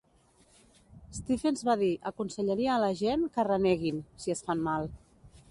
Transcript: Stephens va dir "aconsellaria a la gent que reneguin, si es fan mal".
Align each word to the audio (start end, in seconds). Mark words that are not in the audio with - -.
Stephens 1.17 1.61
va 1.67 1.75
dir 1.81 1.91
"aconsellaria 2.13 2.73
a 2.77 2.79
la 2.85 2.91
gent 3.03 3.27
que 3.37 3.47
reneguin, 3.51 4.03
si 4.25 4.37
es 4.37 4.45
fan 4.51 4.67
mal". 4.71 4.91